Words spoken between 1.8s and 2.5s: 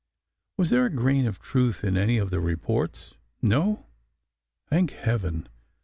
in any of the